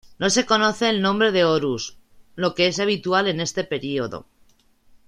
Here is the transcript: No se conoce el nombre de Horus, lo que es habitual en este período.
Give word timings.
No 0.21 0.31
se 0.31 0.47
conoce 0.47 0.89
el 0.89 0.99
nombre 1.03 1.31
de 1.31 1.45
Horus, 1.45 1.95
lo 2.35 2.55
que 2.55 2.65
es 2.65 2.79
habitual 2.79 3.27
en 3.27 3.39
este 3.39 3.63
período. 3.63 4.25